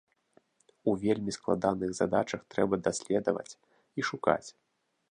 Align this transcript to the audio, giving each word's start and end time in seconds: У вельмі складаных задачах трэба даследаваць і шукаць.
У 0.91 0.95
вельмі 1.03 1.35
складаных 1.37 1.93
задачах 1.99 2.41
трэба 2.55 2.81
даследаваць 2.89 3.49
і 3.55 4.01
шукаць. 4.11 4.45